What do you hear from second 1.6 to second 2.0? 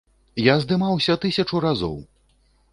разоў!